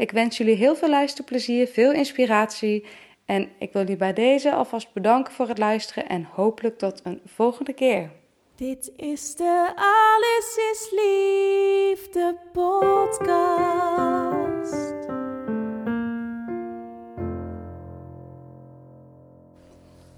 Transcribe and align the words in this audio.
Ik 0.00 0.10
wens 0.10 0.36
jullie 0.36 0.56
heel 0.56 0.76
veel 0.76 0.88
luisterplezier, 0.88 1.66
veel 1.66 1.92
inspiratie 1.92 2.86
en 3.24 3.48
ik 3.58 3.72
wil 3.72 3.82
jullie 3.82 3.96
bij 3.96 4.12
deze 4.12 4.52
alvast 4.52 4.92
bedanken 4.92 5.32
voor 5.32 5.48
het 5.48 5.58
luisteren 5.58 6.08
en 6.08 6.24
hopelijk 6.24 6.78
tot 6.78 7.00
een 7.04 7.20
volgende 7.26 7.72
keer. 7.72 8.10
Dit 8.54 8.92
is 8.96 9.34
de 9.36 9.72
Alles 9.74 10.56
is 10.72 10.90
Liefde 10.90 12.36
podcast. 12.52 13.08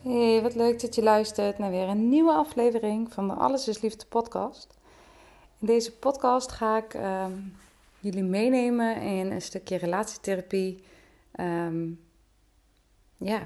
Hey, 0.02 0.42
wat 0.42 0.54
leuk 0.54 0.80
dat 0.80 0.94
je 0.94 1.02
luistert 1.02 1.58
naar 1.58 1.70
weer 1.70 1.88
een 1.88 2.08
nieuwe 2.08 2.32
aflevering 2.32 3.12
van 3.12 3.28
de 3.28 3.34
Alles 3.34 3.68
is 3.68 3.80
Liefde 3.80 4.06
podcast. 4.06 4.74
In 5.60 5.66
deze 5.66 5.92
podcast 5.92 6.52
ga 6.52 6.76
ik 6.76 6.94
ehm, 6.94 7.32
jullie 8.02 8.22
meenemen 8.22 8.96
in 8.96 9.30
een 9.30 9.42
stukje 9.42 9.76
relatietherapie. 9.76 10.84
Ehm, 11.32 11.90
ja, 13.16 13.42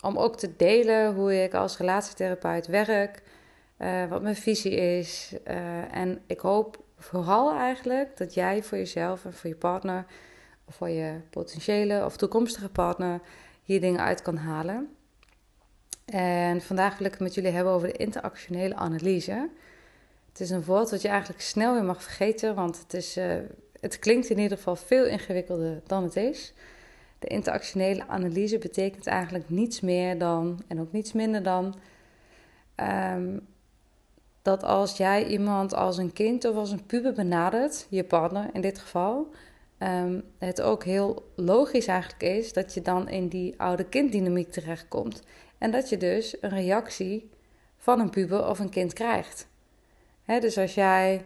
om 0.00 0.16
ook 0.18 0.36
te 0.36 0.56
delen 0.56 1.14
hoe 1.14 1.42
ik 1.42 1.54
als 1.54 1.78
relatietherapeut 1.78 2.66
werk, 2.66 3.22
uh, 3.78 4.06
wat 4.06 4.22
mijn 4.22 4.36
visie 4.36 4.74
is. 4.74 5.34
Uh, 5.46 5.94
en 5.94 6.20
ik 6.26 6.40
hoop 6.40 6.84
vooral 6.96 7.52
eigenlijk 7.52 8.16
dat 8.16 8.34
jij 8.34 8.62
voor 8.62 8.78
jezelf 8.78 9.24
en 9.24 9.32
voor 9.32 9.50
je 9.50 9.56
partner, 9.56 10.06
of 10.64 10.74
voor 10.74 10.88
je 10.88 11.20
potentiële 11.30 12.04
of 12.04 12.16
toekomstige 12.16 12.68
partner, 12.68 13.20
hier 13.62 13.80
dingen 13.80 14.00
uit 14.00 14.22
kan 14.22 14.36
halen. 14.36 14.96
En 16.04 16.60
vandaag 16.60 16.98
wil 16.98 17.06
ik 17.06 17.12
het 17.12 17.20
met 17.20 17.34
jullie 17.34 17.50
hebben 17.50 17.72
over 17.72 17.88
de 17.88 17.96
interactionele 17.96 18.74
analyse. 18.74 19.48
Het 20.28 20.40
is 20.40 20.50
een 20.50 20.64
woord 20.64 20.90
dat 20.90 21.02
je 21.02 21.08
eigenlijk 21.08 21.40
snel 21.40 21.74
weer 21.74 21.84
mag 21.84 22.02
vergeten, 22.02 22.54
want 22.54 22.78
het, 22.78 22.94
is, 22.94 23.16
uh, 23.16 23.34
het 23.80 23.98
klinkt 23.98 24.30
in 24.30 24.38
ieder 24.38 24.56
geval 24.56 24.76
veel 24.76 25.06
ingewikkelder 25.06 25.80
dan 25.86 26.02
het 26.02 26.16
is. 26.16 26.52
De 27.18 27.26
interactionele 27.26 28.06
analyse 28.06 28.58
betekent 28.58 29.06
eigenlijk 29.06 29.48
niets 29.48 29.80
meer 29.80 30.18
dan, 30.18 30.62
en 30.68 30.80
ook 30.80 30.92
niets 30.92 31.12
minder 31.12 31.42
dan, 31.42 31.74
um, 32.76 33.46
dat 34.42 34.62
als 34.62 34.96
jij 34.96 35.26
iemand 35.26 35.74
als 35.74 35.98
een 35.98 36.12
kind 36.12 36.44
of 36.44 36.56
als 36.56 36.70
een 36.70 36.86
puber 36.86 37.12
benadert, 37.12 37.86
je 37.90 38.04
partner 38.04 38.50
in 38.52 38.60
dit 38.60 38.78
geval, 38.78 39.28
um, 39.78 40.22
het 40.38 40.60
ook 40.60 40.84
heel 40.84 41.32
logisch 41.36 41.86
eigenlijk 41.86 42.22
is 42.22 42.52
dat 42.52 42.74
je 42.74 42.82
dan 42.82 43.08
in 43.08 43.28
die 43.28 43.54
oude 43.56 43.84
kinddynamiek 43.84 44.50
terechtkomt. 44.50 45.22
En 45.58 45.70
dat 45.70 45.88
je 45.88 45.96
dus 45.96 46.36
een 46.40 46.50
reactie 46.50 47.30
van 47.76 48.00
een 48.00 48.10
puber 48.10 48.48
of 48.48 48.58
een 48.58 48.70
kind 48.70 48.92
krijgt. 48.92 49.48
Dus 50.24 50.58
als 50.58 50.74
jij 50.74 51.24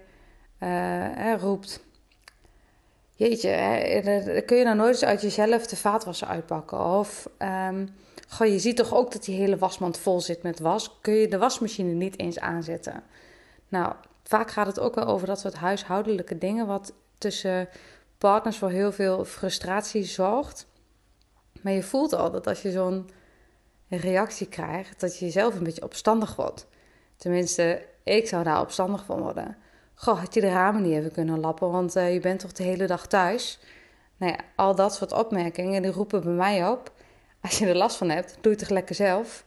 uh, 0.63 1.35
roept, 1.39 1.85
jeetje, 3.23 3.49
hè, 3.49 4.41
kun 4.41 4.57
je 4.57 4.65
nou 4.65 4.77
nooit 4.77 4.93
eens 4.93 5.05
uit 5.05 5.23
jezelf 5.23 5.67
de 5.67 5.77
vaatwasser 5.77 6.29
uitpakken? 6.29 6.85
Of, 6.85 7.29
um, 7.39 7.89
goh, 8.29 8.47
je 8.47 8.59
ziet 8.59 8.77
toch 8.77 8.95
ook 8.95 9.13
dat 9.13 9.25
die 9.25 9.37
hele 9.37 9.59
wasmand 9.59 9.99
vol 9.99 10.21
zit 10.21 10.43
met 10.43 10.59
was. 10.59 10.99
Kun 11.01 11.15
je 11.15 11.29
de 11.29 11.39
wasmachine 11.39 11.93
niet 11.93 12.19
eens 12.19 12.39
aanzetten? 12.39 13.03
Nou, 13.69 13.93
vaak 14.23 14.51
gaat 14.51 14.67
het 14.67 14.81
ook 14.81 14.95
wel 14.95 15.07
over 15.07 15.27
dat 15.27 15.41
soort 15.41 15.55
huishoudelijke 15.55 16.39
dingen, 16.39 16.67
wat 16.67 16.93
tussen 17.19 17.69
partners 18.19 18.57
voor 18.57 18.71
heel 18.71 18.93
veel 18.93 19.25
frustratie 19.25 20.05
zorgt. 20.05 20.67
Maar 21.63 21.73
je 21.73 21.83
voelt 21.83 22.13
al 22.13 22.31
dat 22.31 22.47
als 22.47 22.63
je 22.63 22.71
zo'n 22.71 23.11
reactie 23.89 24.47
krijgt, 24.47 25.01
dat 25.01 25.19
je 25.19 25.25
jezelf 25.25 25.55
een 25.55 25.65
beetje 25.65 25.83
opstandig 25.83 26.37
wordt. 26.37 26.67
Tenminste, 27.17 27.87
ik 28.03 28.29
zou 28.29 28.45
daar 28.45 28.61
opstandig 28.61 29.05
van 29.05 29.21
worden. 29.21 29.57
Goh, 29.95 30.19
had 30.19 30.35
je 30.35 30.41
de 30.41 30.49
ramen 30.49 30.83
niet 30.83 30.93
even 30.93 31.13
kunnen 31.13 31.41
lappen, 31.41 31.71
want 31.71 31.97
uh, 31.97 32.13
je 32.13 32.21
bent 32.21 32.41
toch 32.41 32.53
de 32.53 32.63
hele 32.63 32.87
dag 32.87 33.07
thuis? 33.07 33.61
Nou 34.17 34.33
ja, 34.33 34.39
al 34.57 34.75
dat 34.75 34.95
soort 34.95 35.13
opmerkingen, 35.13 35.83
die 35.83 35.91
roepen 35.91 36.23
bij 36.23 36.33
mij 36.33 36.69
op. 36.69 36.93
Als 37.41 37.59
je 37.59 37.67
er 37.67 37.77
last 37.77 37.97
van 37.97 38.09
hebt, 38.09 38.39
doe 38.41 38.53
het 38.53 38.61
toch 38.61 38.71
lekker 38.71 38.95
zelf? 38.95 39.45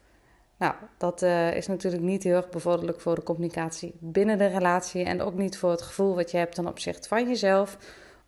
Nou, 0.57 0.73
dat 0.97 1.21
uh, 1.21 1.55
is 1.55 1.67
natuurlijk 1.67 2.03
niet 2.03 2.23
heel 2.23 2.35
erg 2.35 2.49
bevorderlijk 2.49 3.01
voor 3.01 3.15
de 3.15 3.23
communicatie 3.23 3.95
binnen 3.99 4.37
de 4.37 4.45
relatie 4.45 5.03
en 5.03 5.21
ook 5.21 5.33
niet 5.33 5.57
voor 5.57 5.71
het 5.71 5.81
gevoel 5.81 6.15
wat 6.15 6.31
je 6.31 6.37
hebt 6.37 6.55
ten 6.55 6.67
opzichte 6.67 7.07
van 7.07 7.27
jezelf 7.27 7.77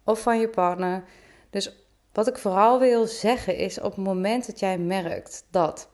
of 0.03 0.22
van 0.22 0.39
je 0.39 0.50
partner. 0.50 1.03
Dus 1.50 1.88
wat 2.13 2.27
ik 2.27 2.38
vooral 2.38 2.79
wil 2.79 3.06
zeggen 3.06 3.56
is 3.56 3.79
op 3.79 3.95
het 3.95 4.06
moment 4.06 4.45
dat 4.45 4.59
jij 4.59 4.77
merkt 4.77 5.45
dat 5.51 5.89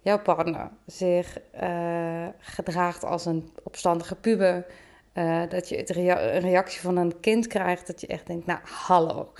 jouw 0.00 0.18
partner 0.18 0.70
zich 0.86 1.38
uh, 1.62 2.26
gedraagt 2.38 3.04
als 3.04 3.24
een 3.24 3.50
opstandige 3.62 4.14
puber, 4.14 4.66
uh, 5.14 5.42
dat 5.48 5.68
je 5.68 5.76
het 5.76 5.96
een 5.96 6.40
reactie 6.40 6.80
van 6.80 6.96
een 6.96 7.20
kind 7.20 7.46
krijgt, 7.46 7.86
dat 7.86 8.00
je 8.00 8.06
echt 8.06 8.26
denkt, 8.26 8.46
nou 8.46 8.58
hallo, 8.62 9.32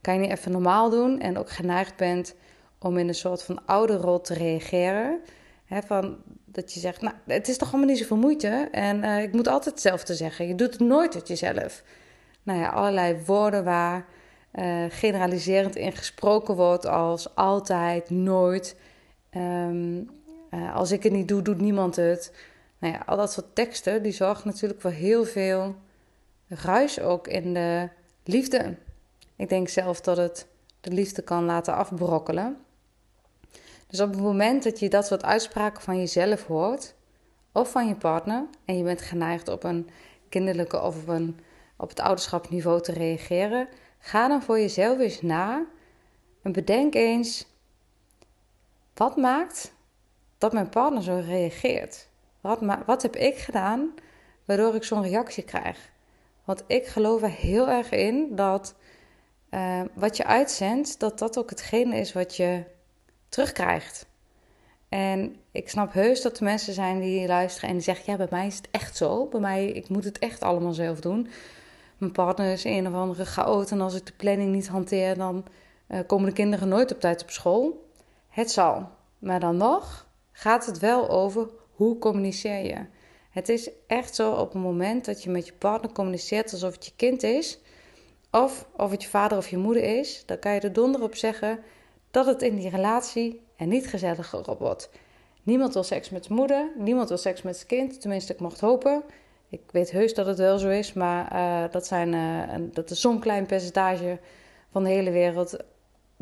kan 0.00 0.14
je 0.14 0.20
niet 0.20 0.30
even 0.30 0.52
normaal 0.52 0.90
doen 0.90 1.20
en 1.20 1.38
ook 1.38 1.50
geneigd 1.50 1.96
bent 1.96 2.34
om 2.78 2.98
in 2.98 3.08
een 3.08 3.14
soort 3.14 3.42
van 3.42 3.66
ouderrol 3.66 4.20
te 4.20 4.34
reageren. 4.34 5.20
Van, 5.86 6.16
dat 6.44 6.74
je 6.74 6.80
zegt, 6.80 7.00
nou, 7.00 7.14
het 7.26 7.48
is 7.48 7.56
toch 7.56 7.68
allemaal 7.68 7.88
niet 7.88 7.98
zoveel 7.98 8.16
moeite 8.16 8.68
en 8.70 9.04
uh, 9.04 9.22
ik 9.22 9.32
moet 9.32 9.48
altijd 9.48 9.74
hetzelfde 9.74 10.14
zeggen. 10.14 10.48
Je 10.48 10.54
doet 10.54 10.72
het 10.72 10.80
nooit 10.80 11.10
tot 11.10 11.28
jezelf. 11.28 11.82
Nou 12.42 12.60
ja, 12.60 12.68
allerlei 12.68 13.16
woorden 13.26 13.64
waar 13.64 14.06
uh, 14.54 14.84
generaliserend 14.88 15.76
in 15.76 15.92
gesproken 15.92 16.56
wordt 16.56 16.86
als 16.86 17.34
altijd, 17.34 18.10
nooit. 18.10 18.76
Uh, 19.36 20.74
als 20.74 20.92
ik 20.92 21.02
het 21.02 21.12
niet 21.12 21.28
doe, 21.28 21.42
doet 21.42 21.60
niemand 21.60 21.96
het. 21.96 22.32
Nou 22.82 22.94
ja, 22.94 23.02
al 23.06 23.16
dat 23.16 23.32
soort 23.32 23.54
teksten, 23.54 24.02
die 24.02 24.12
zorgen 24.12 24.48
natuurlijk 24.48 24.80
voor 24.80 24.90
heel 24.90 25.24
veel 25.24 25.74
ruis 26.48 27.00
ook 27.00 27.28
in 27.28 27.54
de 27.54 27.88
liefde. 28.24 28.76
Ik 29.36 29.48
denk 29.48 29.68
zelf 29.68 30.00
dat 30.00 30.16
het 30.16 30.46
de 30.80 30.90
liefde 30.90 31.22
kan 31.22 31.44
laten 31.44 31.74
afbrokkelen. 31.74 32.56
Dus 33.86 34.00
op 34.00 34.10
het 34.10 34.20
moment 34.20 34.62
dat 34.62 34.78
je 34.78 34.88
dat 34.88 35.06
soort 35.06 35.24
uitspraken 35.24 35.82
van 35.82 35.98
jezelf 35.98 36.46
hoort, 36.46 36.94
of 37.52 37.70
van 37.70 37.88
je 37.88 37.94
partner, 37.94 38.44
en 38.64 38.76
je 38.76 38.84
bent 38.84 39.02
geneigd 39.02 39.48
op 39.48 39.64
een 39.64 39.90
kinderlijke 40.28 40.80
of 40.80 41.02
op, 41.02 41.08
een, 41.08 41.40
op 41.76 41.88
het 41.88 42.00
ouderschapsniveau 42.00 42.82
te 42.82 42.92
reageren, 42.92 43.68
ga 43.98 44.28
dan 44.28 44.42
voor 44.42 44.58
jezelf 44.58 44.98
eens 44.98 45.22
na 45.22 45.66
en 46.42 46.52
bedenk 46.52 46.94
eens: 46.94 47.46
wat 48.94 49.16
maakt 49.16 49.72
dat 50.38 50.52
mijn 50.52 50.68
partner 50.68 51.02
zo 51.02 51.22
reageert? 51.24 52.10
Wat, 52.42 52.58
wat 52.86 53.02
heb 53.02 53.16
ik 53.16 53.36
gedaan 53.36 53.94
waardoor 54.44 54.74
ik 54.74 54.84
zo'n 54.84 55.02
reactie 55.02 55.44
krijg? 55.44 55.90
Want 56.44 56.64
ik 56.66 56.86
geloof 56.86 57.22
er 57.22 57.30
heel 57.30 57.68
erg 57.68 57.90
in 57.90 58.36
dat 58.36 58.74
uh, 59.50 59.80
wat 59.94 60.16
je 60.16 60.24
uitzendt, 60.24 61.00
dat 61.00 61.18
dat 61.18 61.38
ook 61.38 61.50
hetgene 61.50 61.96
is 61.96 62.12
wat 62.12 62.36
je 62.36 62.64
terugkrijgt. 63.28 64.06
En 64.88 65.36
ik 65.50 65.68
snap 65.68 65.92
heus 65.92 66.22
dat 66.22 66.38
er 66.38 66.44
mensen 66.44 66.74
zijn 66.74 67.00
die 67.00 67.26
luisteren 67.26 67.68
en 67.68 67.74
die 67.74 67.84
zeggen: 67.84 68.12
Ja, 68.12 68.16
bij 68.16 68.26
mij 68.30 68.46
is 68.46 68.56
het 68.56 68.68
echt 68.70 68.96
zo. 68.96 69.26
Bij 69.26 69.40
mij, 69.40 69.66
ik 69.66 69.88
moet 69.88 70.04
het 70.04 70.18
echt 70.18 70.42
allemaal 70.42 70.72
zelf 70.72 71.00
doen. 71.00 71.28
Mijn 71.96 72.12
partner 72.12 72.52
is 72.52 72.64
een 72.64 72.86
of 72.86 72.94
andere 72.94 73.24
chaot 73.24 73.70
en 73.70 73.80
als 73.80 73.94
ik 73.94 74.06
de 74.06 74.12
planning 74.16 74.52
niet 74.52 74.68
hanteer, 74.68 75.16
dan 75.16 75.44
uh, 75.88 75.98
komen 76.06 76.28
de 76.28 76.34
kinderen 76.34 76.68
nooit 76.68 76.92
op 76.92 77.00
tijd 77.00 77.22
op 77.22 77.30
school. 77.30 77.90
Het 78.28 78.50
zal. 78.50 78.88
Maar 79.18 79.40
dan 79.40 79.56
nog 79.56 80.06
gaat 80.32 80.66
het 80.66 80.78
wel 80.78 81.10
over 81.10 81.48
hoe 81.82 81.98
communiceer 81.98 82.64
je. 82.64 82.86
Het 83.30 83.48
is 83.48 83.70
echt 83.86 84.14
zo 84.14 84.32
op 84.32 84.52
het 84.52 84.62
moment 84.62 85.04
dat 85.04 85.22
je 85.22 85.30
met 85.30 85.46
je 85.46 85.52
partner 85.52 85.92
communiceert 85.92 86.52
alsof 86.52 86.74
het 86.74 86.84
je 86.84 86.92
kind 86.96 87.22
is, 87.22 87.58
of 88.30 88.66
of 88.76 88.90
het 88.90 89.02
je 89.02 89.08
vader 89.08 89.38
of 89.38 89.48
je 89.48 89.56
moeder 89.56 89.98
is, 89.98 90.22
dan 90.26 90.38
kan 90.38 90.54
je 90.54 90.60
er 90.60 90.72
donder 90.72 91.02
op 91.02 91.14
zeggen 91.14 91.58
dat 92.10 92.26
het 92.26 92.42
in 92.42 92.56
die 92.56 92.68
relatie 92.68 93.42
er 93.56 93.66
niet 93.66 93.86
gezelliger 93.86 94.56
wordt. 94.58 94.90
Niemand 95.42 95.74
wil 95.74 95.82
seks 95.82 96.10
met 96.10 96.24
zijn 96.24 96.38
moeder, 96.38 96.72
niemand 96.76 97.08
wil 97.08 97.18
seks 97.18 97.42
met 97.42 97.56
zijn 97.56 97.68
kind, 97.68 98.00
tenminste 98.00 98.32
ik 98.32 98.40
mocht 98.40 98.60
hopen. 98.60 99.02
Ik 99.48 99.60
weet 99.70 99.90
heus 99.90 100.14
dat 100.14 100.26
het 100.26 100.38
wel 100.38 100.58
zo 100.58 100.68
is, 100.68 100.92
maar 100.92 101.32
uh, 101.32 101.72
dat, 101.72 101.86
zijn, 101.86 102.12
uh, 102.12 102.66
dat 102.72 102.90
is 102.90 103.00
zo'n 103.00 103.20
klein 103.20 103.46
percentage 103.46 104.18
van 104.70 104.82
de 104.82 104.90
hele 104.90 105.10
wereld. 105.10 105.56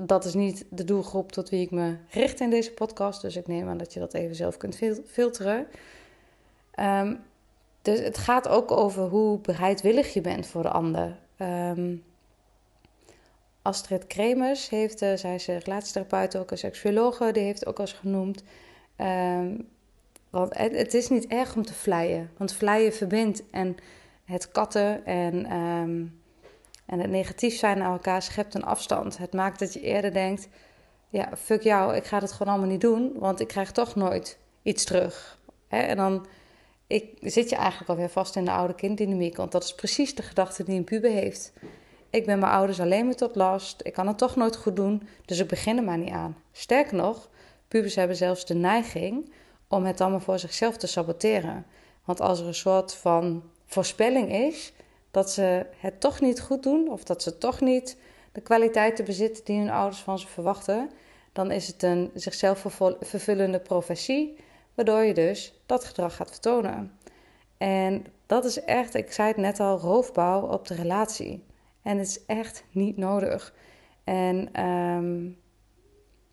Dat 0.03 0.25
is 0.25 0.35
niet 0.35 0.65
de 0.69 0.85
doelgroep 0.85 1.33
tot 1.33 1.49
wie 1.49 1.61
ik 1.61 1.71
me 1.71 1.97
richt 2.11 2.41
in 2.41 2.51
deze 2.51 2.73
podcast. 2.73 3.23
Dus 3.23 3.37
ik 3.37 3.47
neem 3.47 3.69
aan 3.69 3.79
dat 3.79 3.93
je 3.93 4.01
dat 4.01 4.15
even 4.15 4.35
zelf 4.35 4.57
kunt 4.57 4.79
filteren. 5.07 5.67
Um, 6.81 7.21
dus 7.83 8.01
het 8.01 8.19
gaat 8.19 8.49
ook 8.49 8.71
over 8.71 9.03
hoe 9.03 9.39
bereidwillig 9.39 10.15
je 10.15 10.21
bent 10.21 10.47
voor 10.47 10.63
de 10.63 10.71
ander. 10.71 11.19
Um, 11.39 12.05
Astrid 13.63 14.07
Kremers 14.07 14.69
heeft, 14.69 15.03
uh, 15.03 15.15
zij 15.15 15.35
is 15.35 15.47
relatietherapeut, 15.47 16.37
ook 16.37 16.51
een 16.51 16.59
seksuologe, 16.59 17.33
die 17.33 17.43
heeft 17.43 17.67
ook 17.67 17.79
al 17.79 17.85
eens 17.85 17.93
genoemd. 17.93 18.43
Um, 18.97 19.69
want 20.31 20.59
het, 20.59 20.95
is 20.95 21.09
niet 21.09 21.27
erg 21.27 21.57
om 21.57 21.65
te 21.65 21.75
vleien, 21.75 22.31
want 22.37 22.53
vleien 22.53 22.93
verbindt. 22.93 23.43
En 23.51 23.77
het 24.25 24.51
katten 24.51 25.07
en, 25.07 26.20
en 26.91 27.01
het 27.01 27.11
negatief 27.11 27.59
zijn 27.59 27.83
aan 27.83 27.93
elkaar 27.93 28.23
schept 28.23 28.55
een 28.55 28.65
afstand. 28.65 29.19
Het 29.19 29.33
maakt 29.33 29.59
dat 29.59 29.73
je 29.73 29.81
eerder 29.81 30.13
denkt, 30.13 30.49
ja, 31.09 31.29
fuck 31.37 31.63
jou, 31.63 31.95
ik 31.95 32.05
ga 32.05 32.19
het 32.19 32.33
gewoon 32.33 32.53
allemaal 32.53 32.71
niet 32.71 32.81
doen, 32.81 33.13
want 33.19 33.41
ik 33.41 33.49
krijg 33.49 33.73
toch 33.73 33.95
nooit 33.95 34.39
iets 34.63 34.85
terug. 34.85 35.39
En 35.69 35.97
dan 35.97 36.27
ik, 36.87 37.19
zit 37.21 37.51
je 37.51 37.57
eigenlijk 37.57 37.91
alweer 37.91 38.09
vast 38.09 38.37
in 38.37 38.45
de 38.45 38.51
oude 38.51 38.75
kinddynamiek, 38.75 39.37
want 39.37 39.53
dat 39.53 39.65
is 39.65 39.75
precies 39.75 40.15
de 40.15 40.23
gedachte 40.23 40.65
die 40.65 40.77
een 40.77 40.85
puber 40.85 41.11
heeft. 41.11 41.53
Ik 42.11 42.27
ben 42.27 42.39
mijn 42.39 42.53
ouders 42.53 42.81
alleen 42.81 43.05
maar 43.05 43.15
tot 43.15 43.37
last. 43.37 43.81
Ik 43.85 43.93
kan 43.93 44.07
het 44.07 44.19
toch 44.19 44.37
nooit 44.37 44.57
goed 44.57 44.77
doen, 44.77 45.09
dus 45.25 45.39
ik 45.39 45.49
begin 45.49 45.77
er 45.77 45.85
maar 45.85 45.99
niet 45.99 46.13
aan. 46.13 46.37
Sterker 46.53 46.97
nog, 46.97 47.29
pubers 47.69 47.95
hebben 47.95 48.17
zelfs 48.17 48.47
de 48.47 48.55
neiging 48.55 49.33
om 49.69 49.85
het 49.85 50.01
allemaal 50.01 50.21
voor 50.21 50.39
zichzelf 50.39 50.77
te 50.77 50.87
saboteren. 50.87 51.67
Want 52.05 52.21
als 52.21 52.41
er 52.41 52.47
een 52.47 52.55
soort 52.55 52.95
van 52.95 53.43
voorspelling 53.67 54.33
is 54.33 54.73
dat 55.11 55.31
ze 55.31 55.67
het 55.77 56.01
toch 56.01 56.21
niet 56.21 56.41
goed 56.41 56.63
doen, 56.63 56.91
of 56.91 57.05
dat 57.05 57.23
ze 57.23 57.39
toch 57.39 57.61
niet 57.61 57.97
de 58.33 58.41
kwaliteiten 58.41 59.05
bezitten 59.05 59.45
die 59.45 59.59
hun 59.59 59.71
ouders 59.71 60.01
van 60.01 60.19
ze 60.19 60.27
verwachten, 60.27 60.91
dan 61.33 61.51
is 61.51 61.67
het 61.67 61.83
een 61.83 62.11
zichzelf 62.15 62.67
vervullende 63.01 63.61
profetie, 63.61 64.37
waardoor 64.75 65.03
je 65.03 65.15
dus 65.15 65.61
dat 65.67 65.85
gedrag 65.85 66.17
gaat 66.17 66.31
vertonen. 66.31 66.99
En 67.59 68.05
dat 68.27 68.45
is 68.45 68.65
echt, 68.65 68.95
ik 68.95 69.13
zei 69.13 69.29
het 69.29 69.37
net 69.37 69.61
al, 69.61 69.79
roofbouw 69.79 70.41
op 70.41 70.67
de 70.67 70.75
relatie. 70.75 71.45
En 71.83 71.99
het 71.99 72.07
is 72.07 72.25
echt 72.27 72.65
niet 72.71 72.97
nodig. 72.97 73.55
En 74.05 74.65
um, 74.65 75.39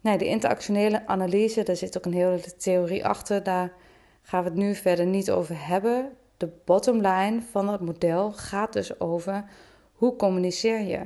nee, 0.02 0.18
de 0.18 0.28
interactionele 0.28 1.08
analyse, 1.08 1.64
daar 1.64 1.76
zit 1.76 1.98
ook 1.98 2.06
een 2.06 2.14
hele 2.14 2.58
theorie 2.58 3.06
achter. 3.06 3.44
Daar 3.44 3.74
gaan 4.22 4.44
we 4.44 4.50
het 4.50 4.58
nu 4.58 4.76
verder 4.76 5.06
niet 5.06 5.32
over 5.32 5.68
hebben. 5.68 6.18
De 6.38 6.50
bottom 6.66 6.96
line 6.96 7.42
van 7.52 7.70
het 7.70 7.82
model 7.82 8.32
gaat 8.32 8.74
dus 8.74 9.00
over 9.00 9.46
hoe 9.94 10.16
communiceer 10.16 10.82
je. 10.82 11.02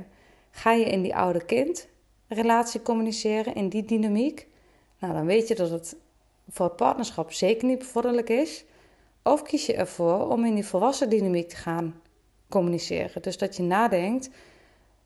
Ga 0.52 0.72
je 0.72 0.86
in 0.86 1.02
die 1.02 1.16
oude 1.16 1.46
kind 1.46 1.88
relatie 2.28 2.82
communiceren, 2.82 3.56
in 3.56 3.70
die 3.70 3.86
dynamiek? 3.86 4.48
Nou, 5.00 5.14
dan 5.14 5.26
weet 5.26 5.48
je 5.48 5.56
dat 5.56 5.70
het 5.70 5.96
voor 6.50 6.66
het 6.66 6.76
partnerschap 6.76 7.32
zeker 7.32 7.68
niet 7.68 7.80
bevorderlijk 7.80 8.30
is. 8.30 8.66
Of 9.24 9.42
kies 9.42 9.66
je 9.66 9.74
ervoor 9.74 10.30
om 10.30 10.46
in 10.46 10.54
die 10.54 10.66
volwassen 10.66 11.10
dynamiek 11.10 11.50
te 11.50 11.56
gaan 11.56 12.02
communiceren. 12.50 13.22
Dus 13.22 13.38
dat 13.38 13.56
je 13.56 13.64
nadenkt: 13.64 14.30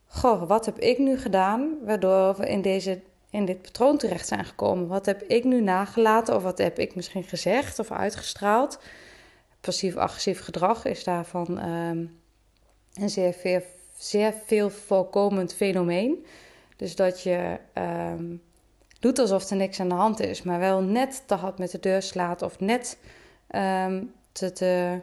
Goh, 0.07 0.47
wat 0.47 0.65
heb 0.65 0.79
ik 0.79 0.97
nu 0.97 1.17
gedaan 1.17 1.77
waardoor 1.83 2.35
we 2.35 2.49
in, 2.49 2.61
deze, 2.61 3.01
in 3.29 3.45
dit 3.45 3.61
patroon 3.61 3.97
terecht 3.97 4.27
zijn 4.27 4.45
gekomen? 4.45 4.87
Wat 4.87 5.05
heb 5.05 5.21
ik 5.21 5.43
nu 5.43 5.61
nagelaten 5.61 6.35
of 6.35 6.43
wat 6.43 6.57
heb 6.57 6.79
ik 6.79 6.95
misschien 6.95 7.23
gezegd 7.23 7.79
of 7.79 7.91
uitgestraald? 7.91 8.79
Passief-agressief 9.65 10.39
gedrag 10.39 10.85
is 10.85 11.03
daarvan 11.03 11.69
um, 11.69 12.19
een 12.93 13.09
zeer 13.09 13.33
veel, 13.33 14.31
veel 14.45 14.69
voorkomend 14.69 15.53
fenomeen. 15.53 16.25
Dus 16.75 16.95
dat 16.95 17.23
je 17.23 17.59
um, 18.13 18.41
doet 18.99 19.19
alsof 19.19 19.49
er 19.49 19.55
niks 19.55 19.79
aan 19.79 19.89
de 19.89 19.95
hand 19.95 20.19
is, 20.19 20.41
maar 20.41 20.59
wel 20.59 20.81
net 20.81 21.23
te 21.27 21.33
hard 21.33 21.57
met 21.57 21.71
de 21.71 21.79
deur 21.79 22.01
slaat 22.01 22.41
of 22.41 22.59
net 22.59 22.97
um, 23.55 24.13
te, 24.31 25.01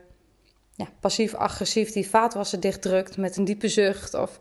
ja, 0.75 0.89
passief-agressief 1.01 1.93
die 1.93 2.09
vaatwasser 2.09 2.61
dichtdrukt 2.61 3.17
met 3.17 3.37
een 3.37 3.45
diepe 3.45 3.69
zucht. 3.69 4.15
Of, 4.15 4.41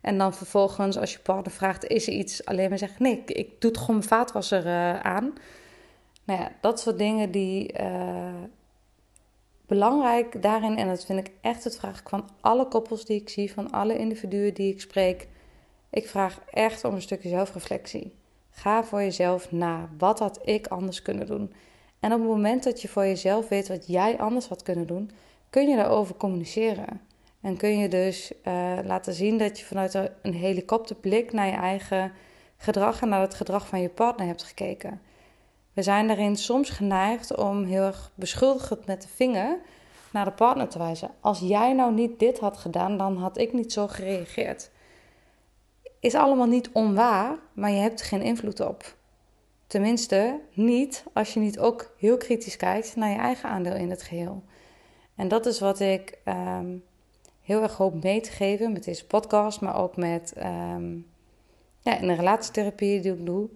en 0.00 0.18
dan 0.18 0.34
vervolgens, 0.34 0.98
als 0.98 1.12
je 1.12 1.18
partner 1.18 1.52
vraagt, 1.52 1.86
is 1.86 2.06
er 2.06 2.12
iets, 2.12 2.44
alleen 2.44 2.68
maar 2.68 2.78
zeggen: 2.78 3.02
nee, 3.02 3.18
ik, 3.18 3.30
ik 3.30 3.60
doe 3.60 3.70
het 3.70 3.80
gewoon 3.80 3.96
mijn 3.96 4.08
vaatwasser 4.08 4.66
uh, 4.66 5.00
aan. 5.00 5.32
Nou 6.24 6.40
ja, 6.40 6.52
dat 6.60 6.80
soort 6.80 6.98
dingen 6.98 7.30
die 7.30 7.80
uh, 7.80 8.34
belangrijk 9.66 10.42
daarin, 10.42 10.76
en 10.76 10.88
dat 10.88 11.04
vind 11.04 11.18
ik 11.18 11.32
echt 11.40 11.64
het 11.64 11.76
vraag 11.76 12.02
van 12.08 12.28
alle 12.40 12.68
koppels 12.68 13.04
die 13.04 13.20
ik 13.20 13.28
zie, 13.28 13.52
van 13.52 13.70
alle 13.70 13.98
individuen 13.98 14.54
die 14.54 14.72
ik 14.72 14.80
spreek. 14.80 15.28
Ik 15.90 16.08
vraag 16.08 16.40
echt 16.50 16.84
om 16.84 16.94
een 16.94 17.02
stukje 17.02 17.28
zelfreflectie. 17.28 18.14
Ga 18.50 18.84
voor 18.84 19.00
jezelf 19.00 19.52
na. 19.52 19.88
Wat 19.98 20.18
had 20.18 20.40
ik 20.44 20.66
anders 20.66 21.02
kunnen 21.02 21.26
doen? 21.26 21.52
En 22.00 22.12
op 22.12 22.18
het 22.18 22.28
moment 22.28 22.62
dat 22.62 22.82
je 22.82 22.88
voor 22.88 23.04
jezelf 23.04 23.48
weet 23.48 23.68
wat 23.68 23.86
jij 23.86 24.18
anders 24.18 24.48
had 24.48 24.62
kunnen 24.62 24.86
doen, 24.86 25.10
kun 25.50 25.68
je 25.68 25.76
daarover 25.76 26.14
communiceren. 26.14 27.00
En 27.40 27.56
kun 27.56 27.78
je 27.78 27.88
dus 27.88 28.32
uh, 28.44 28.78
laten 28.84 29.14
zien 29.14 29.38
dat 29.38 29.58
je 29.58 29.64
vanuit 29.64 30.10
een 30.22 30.34
helikopterblik 30.34 31.32
naar 31.32 31.46
je 31.46 31.56
eigen 31.56 32.12
gedrag 32.56 33.02
en 33.02 33.08
naar 33.08 33.20
het 33.20 33.34
gedrag 33.34 33.66
van 33.66 33.80
je 33.80 33.88
partner 33.88 34.26
hebt 34.26 34.42
gekeken. 34.42 35.00
We 35.72 35.82
zijn 35.82 36.06
daarin 36.06 36.36
soms 36.36 36.70
geneigd 36.70 37.36
om 37.36 37.64
heel 37.64 37.82
erg 37.82 38.10
beschuldigend 38.14 38.86
met 38.86 39.02
de 39.02 39.08
vinger 39.08 39.58
naar 40.10 40.24
de 40.24 40.32
partner 40.32 40.68
te 40.68 40.78
wijzen. 40.78 41.10
Als 41.20 41.38
jij 41.38 41.72
nou 41.72 41.94
niet 41.94 42.18
dit 42.18 42.38
had 42.38 42.56
gedaan, 42.56 42.96
dan 42.96 43.16
had 43.16 43.38
ik 43.38 43.52
niet 43.52 43.72
zo 43.72 43.86
gereageerd. 43.86 44.70
Is 46.00 46.14
allemaal 46.14 46.46
niet 46.46 46.70
onwaar, 46.72 47.38
maar 47.52 47.70
je 47.70 47.80
hebt 47.80 48.00
er 48.00 48.06
geen 48.06 48.22
invloed 48.22 48.60
op. 48.60 48.96
Tenminste, 49.66 50.40
niet 50.52 51.04
als 51.12 51.34
je 51.34 51.40
niet 51.40 51.58
ook 51.58 51.94
heel 51.98 52.16
kritisch 52.16 52.56
kijkt 52.56 52.96
naar 52.96 53.10
je 53.10 53.18
eigen 53.18 53.48
aandeel 53.48 53.74
in 53.74 53.90
het 53.90 54.02
geheel. 54.02 54.42
En 55.16 55.28
dat 55.28 55.46
is 55.46 55.60
wat 55.60 55.80
ik 55.80 56.18
um, 56.24 56.84
heel 57.42 57.62
erg 57.62 57.76
hoop 57.76 58.02
mee 58.02 58.20
te 58.20 58.30
geven 58.30 58.72
met 58.72 58.84
deze 58.84 59.06
podcast, 59.06 59.60
maar 59.60 59.76
ook 59.76 59.96
met 59.96 60.34
um, 60.36 61.06
ja, 61.80 61.98
in 61.98 62.06
de 62.06 62.14
relatietherapie 62.14 63.00
die 63.00 63.12
ik 63.12 63.26
doe. 63.26 63.48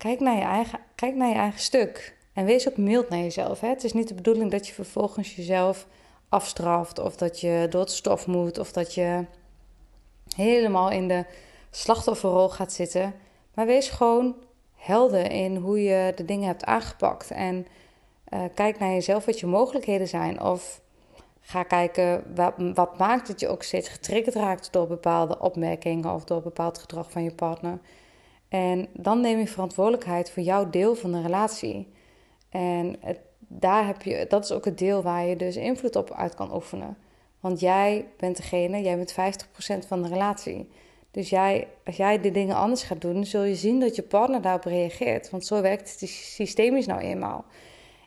Kijk 0.00 0.20
naar 0.20 0.36
je 0.36 0.42
eigen, 0.42 0.78
kijk 0.94 1.14
naar 1.14 1.28
je 1.28 1.34
eigen 1.34 1.60
stuk. 1.60 2.16
En 2.32 2.44
wees 2.44 2.68
ook 2.68 2.76
mild 2.76 3.08
naar 3.08 3.18
jezelf. 3.18 3.60
Hè? 3.60 3.68
Het 3.68 3.84
is 3.84 3.92
niet 3.92 4.08
de 4.08 4.14
bedoeling 4.14 4.50
dat 4.50 4.66
je 4.66 4.72
vervolgens 4.72 5.36
jezelf 5.36 5.86
afstraft. 6.28 6.98
Of 6.98 7.16
dat 7.16 7.40
je 7.40 7.66
door 7.70 7.80
het 7.80 7.90
stof 7.90 8.26
moet. 8.26 8.58
Of 8.58 8.72
dat 8.72 8.94
je 8.94 9.24
helemaal 10.36 10.90
in 10.90 11.08
de 11.08 11.24
slachtofferrol 11.70 12.48
gaat 12.48 12.72
zitten. 12.72 13.14
Maar 13.54 13.66
wees 13.66 13.88
gewoon 13.88 14.34
helder 14.76 15.30
in 15.30 15.56
hoe 15.56 15.82
je 15.82 16.12
de 16.16 16.24
dingen 16.24 16.46
hebt 16.46 16.64
aangepakt. 16.64 17.30
En 17.30 17.66
uh, 18.28 18.40
kijk 18.54 18.78
naar 18.78 18.92
jezelf 18.92 19.24
wat 19.24 19.40
je 19.40 19.46
mogelijkheden 19.46 20.08
zijn. 20.08 20.42
Of 20.42 20.80
ga 21.40 21.62
kijken 21.62 22.24
wat, 22.34 22.54
wat 22.74 22.98
maakt 22.98 23.26
dat 23.26 23.40
je 23.40 23.48
ook 23.48 23.62
steeds 23.62 23.88
getriggerd 23.88 24.34
raakt 24.34 24.72
door 24.72 24.86
bepaalde 24.86 25.38
opmerkingen 25.38 26.14
of 26.14 26.24
door 26.24 26.42
bepaald 26.42 26.78
gedrag 26.78 27.10
van 27.10 27.22
je 27.22 27.34
partner. 27.34 27.78
En 28.50 28.88
dan 28.92 29.20
neem 29.20 29.38
je 29.38 29.46
verantwoordelijkheid 29.46 30.30
voor 30.30 30.42
jouw 30.42 30.70
deel 30.70 30.94
van 30.94 31.12
de 31.12 31.22
relatie. 31.22 31.88
En 32.48 32.96
daar 33.38 33.86
heb 33.86 34.02
je, 34.02 34.26
dat 34.28 34.44
is 34.44 34.52
ook 34.52 34.64
het 34.64 34.78
deel 34.78 35.02
waar 35.02 35.26
je 35.26 35.36
dus 35.36 35.56
invloed 35.56 35.96
op 35.96 36.12
uit 36.12 36.34
kan 36.34 36.54
oefenen. 36.54 36.96
Want 37.40 37.60
jij 37.60 38.06
bent 38.16 38.36
degene, 38.36 38.82
jij 38.82 38.96
bent 38.96 39.12
50% 39.84 39.86
van 39.86 40.02
de 40.02 40.08
relatie. 40.08 40.68
Dus 41.10 41.30
jij, 41.30 41.68
als 41.84 41.96
jij 41.96 42.20
de 42.20 42.30
dingen 42.30 42.56
anders 42.56 42.82
gaat 42.82 43.00
doen, 43.00 43.24
zul 43.24 43.42
je 43.42 43.54
zien 43.54 43.80
dat 43.80 43.96
je 43.96 44.02
partner 44.02 44.42
daarop 44.42 44.64
reageert. 44.64 45.30
Want 45.30 45.46
zo 45.46 45.60
werkt 45.60 46.00
het 46.00 46.08
systemisch 46.10 46.86
nou 46.86 47.00
eenmaal. 47.00 47.44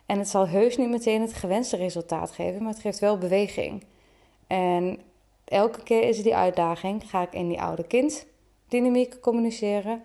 En 0.06 0.18
het 0.18 0.28
zal 0.28 0.48
heus 0.48 0.76
niet 0.76 0.88
meteen 0.88 1.20
het 1.20 1.32
gewenste 1.32 1.76
resultaat 1.76 2.30
geven, 2.30 2.62
maar 2.62 2.72
het 2.72 2.80
geeft 2.80 2.98
wel 2.98 3.18
beweging. 3.18 3.84
En 4.46 4.98
elke 5.44 5.82
keer 5.82 6.02
is 6.02 6.22
die 6.22 6.36
uitdaging: 6.36 7.10
ga 7.10 7.22
ik 7.22 7.32
in 7.32 7.48
die 7.48 7.60
oude 7.60 7.86
kind-dynamiek 7.86 9.20
communiceren? 9.20 10.02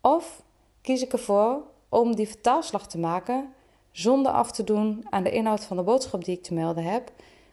Of 0.00 0.42
kies 0.80 1.02
ik 1.02 1.12
ervoor 1.12 1.62
om 1.88 2.14
die 2.16 2.28
vertaalslag 2.28 2.86
te 2.86 2.98
maken 2.98 3.52
zonder 3.90 4.32
af 4.32 4.52
te 4.52 4.64
doen 4.64 5.06
aan 5.10 5.22
de 5.22 5.30
inhoud 5.30 5.64
van 5.64 5.76
de 5.76 5.82
boodschap 5.82 6.24
die 6.24 6.36
ik 6.36 6.42
te 6.42 6.54
melden 6.54 6.84
heb? 6.84 7.12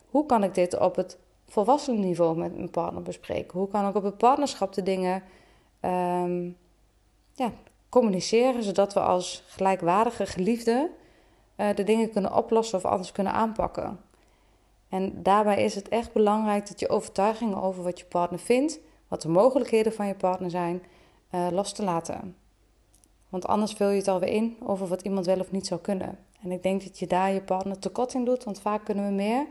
Hoe 0.09 0.25
kan 0.25 0.43
ik 0.43 0.53
dit 0.53 0.79
op 0.79 0.95
het 0.95 1.17
volwassen 1.47 1.99
niveau 1.99 2.37
met 2.37 2.55
mijn 2.55 2.69
partner 2.69 3.01
bespreken? 3.01 3.59
Hoe 3.59 3.67
kan 3.67 3.87
ik 3.87 3.95
op 3.95 4.03
het 4.03 4.17
partnerschap 4.17 4.73
de 4.73 4.83
dingen 4.83 5.23
um, 5.81 6.57
ja, 7.33 7.51
communiceren 7.89 8.63
zodat 8.63 8.93
we 8.93 8.99
als 8.99 9.43
gelijkwaardige 9.47 10.25
geliefden 10.25 10.89
uh, 11.57 11.69
de 11.75 11.83
dingen 11.83 12.11
kunnen 12.11 12.35
oplossen 12.35 12.77
of 12.77 12.85
anders 12.85 13.11
kunnen 13.11 13.33
aanpakken. 13.33 13.99
En 14.89 15.23
daarbij 15.23 15.63
is 15.63 15.75
het 15.75 15.89
echt 15.89 16.13
belangrijk 16.13 16.67
dat 16.67 16.79
je 16.79 16.89
overtuigingen 16.89 17.61
over 17.61 17.83
wat 17.83 17.99
je 17.99 18.05
partner 18.05 18.39
vindt, 18.39 18.79
wat 19.07 19.21
de 19.21 19.29
mogelijkheden 19.29 19.93
van 19.93 20.07
je 20.07 20.15
partner 20.15 20.49
zijn, 20.49 20.83
uh, 21.31 21.48
los 21.51 21.74
te 21.74 21.84
laten. 21.84 22.36
Want 23.29 23.48
anders 23.48 23.74
vul 23.74 23.89
je 23.89 23.98
het 23.98 24.07
alweer 24.07 24.34
in 24.34 24.57
over 24.63 24.88
wat 24.88 25.01
iemand 25.01 25.25
wel 25.25 25.39
of 25.39 25.51
niet 25.51 25.67
zou 25.67 25.81
kunnen. 25.81 26.17
En 26.41 26.51
ik 26.51 26.63
denk 26.63 26.84
dat 26.84 27.00
je 27.00 27.07
daar 27.07 27.31
je 27.31 27.41
partner 27.41 27.79
tekort 27.79 28.13
in 28.13 28.25
doet, 28.25 28.43
want 28.43 28.60
vaak 28.60 28.86
kunnen 28.86 29.05
we 29.05 29.12
meer 29.12 29.48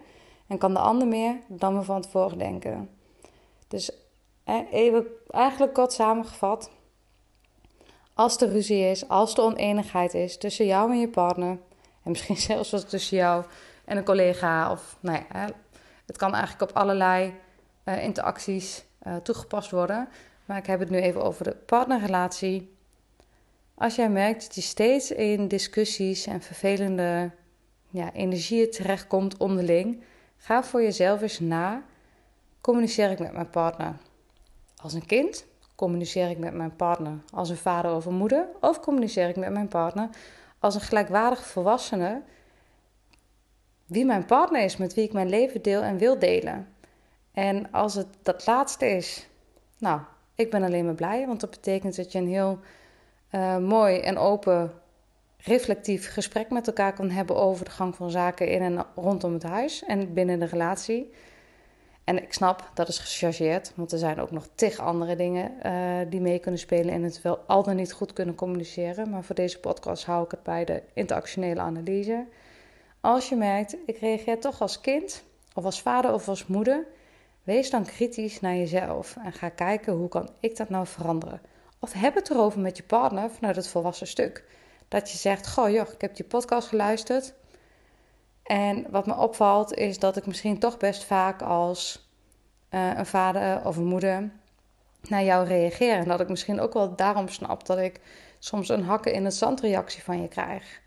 en 0.47 0.59
kan 0.59 0.75
de 0.75 0.81
ander 0.81 1.09
meer 1.09 1.39
dan 1.49 1.79
we 1.79 1.85
van 1.85 2.03
tevoren 2.03 2.39
denken. 2.39 2.91
Dus 3.69 3.91
even 4.71 5.07
eigenlijk 5.29 5.75
kort 5.75 5.93
samengevat. 5.93 6.71
Als 8.15 8.41
er 8.41 8.49
ruzie 8.49 8.91
is, 8.91 9.09
als 9.09 9.35
er 9.35 9.43
oneenigheid 9.43 10.15
is 10.15 10.39
tussen 10.39 10.67
jou 10.67 10.91
en 10.91 11.01
je 11.01 11.09
partner, 11.09 11.59
en 12.03 12.11
misschien 12.11 12.37
zelfs 12.51 12.71
wel 12.71 12.85
tussen 12.85 13.17
jou 13.17 13.45
en 13.85 13.97
een 13.97 14.05
collega, 14.05 14.71
of 14.71 14.97
nou 15.01 15.19
ja, 15.33 15.49
het 16.07 16.17
kan 16.17 16.35
eigenlijk 16.35 16.71
op 16.71 16.77
allerlei 16.77 17.35
uh, 17.85 18.03
interacties 18.03 18.85
uh, 19.07 19.17
toegepast 19.17 19.71
worden. 19.71 20.09
Maar 20.47 20.57
ik 20.57 20.67
heb 20.67 20.81
het 20.81 20.91
nu 20.91 20.99
even 20.99 21.23
over 21.23 21.45
de 21.45 21.57
partnerrelatie. 21.57 22.75
Als 23.75 23.95
jij 23.95 24.11
merkt 24.11 24.45
dat 24.45 24.55
je 24.55 24.61
steeds 24.61 25.11
in 25.11 25.49
discussies 25.49 26.27
en 26.27 26.43
vervelende 26.43 27.31
ja, 27.91 28.13
energieën 28.13 28.71
terechtkomt 28.71 29.37
onderling, 29.37 30.03
ga 30.37 30.63
voor 30.63 30.83
jezelf 30.83 31.23
eens 31.23 31.41
na. 31.41 31.83
Communiceer 32.61 33.11
ik 33.11 33.19
met 33.19 33.33
mijn 33.33 33.51
partner 33.51 33.97
als 34.77 34.93
een 34.93 35.07
kind? 35.07 35.47
Communiceer 35.75 36.31
ik 36.31 36.39
met 36.39 36.55
mijn 36.55 36.77
partner 36.77 37.19
als 37.33 37.51
een 37.51 37.57
vader 37.57 37.95
of 37.95 38.07
een 38.07 38.15
moeder? 38.15 38.49
Of 38.61 38.81
communiceer 38.81 39.29
ik 39.29 39.37
met 39.37 39.53
mijn 39.53 39.69
partner 39.69 40.09
als 40.59 40.75
een 40.75 40.81
gelijkwaardige 40.81 41.45
volwassene? 41.45 42.23
Wie 43.87 44.05
mijn 44.05 44.25
partner 44.25 44.65
is, 44.65 44.77
met 44.77 44.95
wie 44.95 45.05
ik 45.05 45.13
mijn 45.13 45.29
leven 45.29 45.63
deel 45.63 45.83
en 45.83 45.99
wil 45.99 46.19
delen. 46.19 46.69
En 47.33 47.73
als 47.73 47.95
het 47.95 48.07
dat 48.23 48.47
laatste 48.47 48.87
is, 48.87 49.29
nou, 49.79 50.01
ik 50.37 50.51
ben 50.51 50.63
alleen 50.63 50.85
maar 50.85 50.95
blij, 50.95 51.27
want 51.27 51.41
dat 51.41 51.51
betekent 51.51 51.97
dat 51.97 52.13
je 52.13 52.19
een 52.19 52.29
heel 52.29 52.59
uh, 53.31 53.59
mooi 53.59 53.99
en 53.99 54.19
open, 54.19 54.73
reflectief 55.37 56.13
gesprek 56.13 56.51
met 56.51 56.67
elkaar 56.67 56.93
kan 56.93 57.11
hebben 57.11 57.37
over 57.37 57.65
de 57.65 57.71
gang 57.71 57.95
van 57.95 58.11
zaken 58.11 58.49
in 58.49 58.63
en 58.63 58.87
rondom 58.95 59.33
het 59.33 59.43
huis 59.43 59.85
en 59.85 60.13
binnen 60.13 60.39
de 60.39 60.47
relatie. 60.47 61.11
En 62.05 62.23
ik 62.23 62.33
snap, 62.33 62.71
dat 62.75 62.89
is 62.89 62.99
gechargeerd, 62.99 63.73
want 63.75 63.93
er 63.93 63.99
zijn 63.99 64.21
ook 64.21 64.31
nog 64.31 64.49
tig 64.55 64.79
andere 64.79 65.17
dingen 65.17 65.53
uh, 65.67 66.11
die 66.11 66.21
mee 66.21 66.39
kunnen 66.39 66.61
spelen 66.61 66.95
en 66.95 67.03
het 67.03 67.23
wel 67.23 67.39
al 67.47 67.63
dan 67.63 67.77
niet 67.77 67.93
goed 67.93 68.13
kunnen 68.13 68.35
communiceren. 68.35 69.11
Maar 69.11 69.25
voor 69.25 69.35
deze 69.35 69.61
podcast 69.61 70.05
hou 70.05 70.25
ik 70.25 70.31
het 70.31 70.43
bij 70.43 70.65
de 70.65 70.83
interactionele 70.93 71.61
analyse. 71.61 72.25
Als 73.01 73.29
je 73.29 73.37
merkt, 73.37 73.77
ik 73.87 73.99
reageer 73.99 74.41
toch 74.41 74.61
als 74.61 74.81
kind, 74.81 75.23
of 75.55 75.65
als 75.65 75.83
vader 75.83 76.13
of 76.13 76.29
als 76.29 76.47
moeder, 76.47 76.87
wees 77.47 77.71
dan 77.71 77.85
kritisch 77.85 78.41
naar 78.41 78.57
jezelf 78.57 79.17
en 79.25 79.33
ga 79.33 79.49
kijken 79.49 79.93
hoe 79.93 80.09
kan 80.09 80.31
ik 80.41 80.57
dat 80.57 80.69
nou 80.69 80.87
veranderen. 80.87 81.41
Of 81.81 81.93
heb 81.93 82.15
het 82.15 82.31
erover 82.31 82.61
met 82.61 82.77
je 82.77 82.83
partner 82.83 83.31
vanuit 83.31 83.57
het 83.57 83.69
volwassen 83.69 84.07
stuk. 84.07 84.45
Dat 84.89 85.11
je 85.11 85.19
zegt, 85.19 85.49
goh 85.49 85.71
joh, 85.71 85.89
ik 85.89 86.01
heb 86.01 86.17
die 86.17 86.25
podcast 86.25 86.69
geluisterd. 86.69 87.35
En 88.43 88.91
wat 88.91 89.07
me 89.07 89.17
opvalt 89.17 89.75
is 89.75 89.99
dat 89.99 90.17
ik 90.17 90.27
misschien 90.27 90.59
toch 90.59 90.77
best 90.77 91.05
vaak 91.05 91.43
als 91.43 92.09
uh, 92.71 92.97
een 92.97 93.07
vader 93.07 93.65
of 93.65 93.77
een 93.77 93.85
moeder 93.85 94.31
naar 95.09 95.25
jou 95.25 95.47
reageer. 95.47 95.95
En 95.95 96.09
dat 96.09 96.21
ik 96.21 96.29
misschien 96.29 96.61
ook 96.61 96.73
wel 96.73 96.97
daarom 96.97 97.29
snap 97.29 97.67
dat 97.67 97.79
ik 97.79 98.01
soms 98.39 98.69
een 98.69 98.85
hakken 98.85 99.13
in 99.13 99.25
het 99.25 99.35
zand 99.35 99.61
reactie 99.61 100.03
van 100.03 100.23
je 100.23 100.29
krijg. 100.29 100.81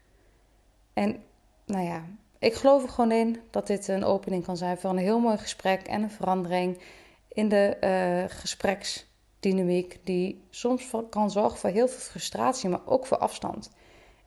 En 0.94 1.24
nou 1.66 1.86
ja, 1.86 2.04
ik 2.40 2.54
geloof 2.54 2.84
er 2.84 2.90
gewoon 2.90 3.12
in 3.12 3.40
dat 3.50 3.68
dit 3.68 3.88
een 3.88 4.04
opening 4.04 4.46
kan 4.46 4.58
zijn 4.58 4.78
voor 4.78 4.90
een 4.90 4.98
heel 4.98 5.20
mooi 5.20 5.38
gesprek 5.38 5.88
en 5.88 6.04
een 6.04 6.12
verandering 6.12 6.80
in 7.28 7.50
de 7.50 7.78
uh, 7.82 8.38
gespreks 8.38 9.08
dynamiek 9.40 10.00
die 10.04 10.44
soms 10.50 10.92
kan 11.10 11.32
zorgen 11.32 11.60
voor 11.60 11.70
heel 11.70 11.88
veel 11.88 12.00
frustratie, 12.00 12.70
maar 12.70 12.86
ook 12.86 13.06
voor 13.06 13.18
afstand. 13.18 13.72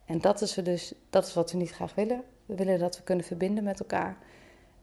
En 0.07 0.21
dat 0.21 0.40
is, 0.40 0.54
we 0.54 0.62
dus, 0.62 0.95
dat 1.11 1.26
is 1.26 1.35
wat 1.35 1.52
we 1.52 1.59
niet 1.59 1.71
graag 1.71 1.95
willen. 1.95 2.23
We 2.47 2.54
willen 2.54 2.78
dat 2.78 2.97
we 2.97 3.02
kunnen 3.02 3.25
verbinden 3.25 3.64
met 3.64 3.81
elkaar. 3.81 4.16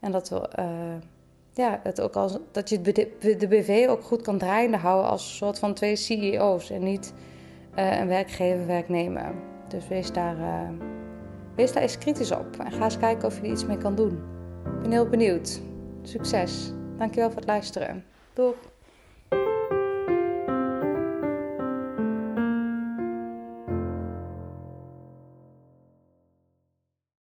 En 0.00 0.12
dat, 0.12 0.28
we, 0.28 0.50
uh, 0.58 1.08
ja, 1.52 1.80
het 1.82 2.00
ook 2.00 2.16
als, 2.16 2.36
dat 2.52 2.68
je 2.68 2.80
de 2.80 3.48
BV 3.48 3.86
ook 3.88 4.02
goed 4.02 4.22
kan 4.22 4.38
draaiende 4.38 4.76
houden 4.76 5.10
als 5.10 5.28
een 5.28 5.36
soort 5.36 5.58
van 5.58 5.74
twee 5.74 5.96
CEO's 5.96 6.70
en 6.70 6.82
niet 6.82 7.12
uh, 7.78 7.98
een 7.98 8.08
werkgever-werknemer. 8.08 9.34
Dus 9.68 9.88
wees 9.88 10.12
daar, 10.12 10.36
wees 11.60 11.72
daar 11.72 11.82
eens 11.82 11.98
kritisch 11.98 12.32
op 12.32 12.56
en 12.58 12.72
ga 12.72 12.84
eens 12.84 12.98
kijken 12.98 13.28
of 13.28 13.36
je 13.36 13.42
er 13.42 13.50
iets 13.50 13.66
mee 13.66 13.78
kan 13.78 13.94
doen. 13.94 14.22
Ik 14.64 14.80
ben 14.82 14.90
heel 14.90 15.08
benieuwd. 15.08 15.60
Succes. 16.02 16.72
Dankjewel 16.98 17.28
voor 17.28 17.38
het 17.38 17.48
luisteren. 17.48 18.04
Doei. 18.32 18.54